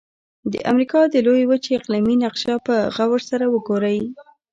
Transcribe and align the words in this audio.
د 0.51 0.53
امریکا 0.71 1.01
د 1.07 1.15
لویې 1.25 1.45
وچې 1.49 1.71
اقلیمي 1.79 2.15
نقشه 2.23 2.55
په 2.67 2.75
غور 2.95 3.21
سره 3.29 3.45
وګورئ. 3.53 3.99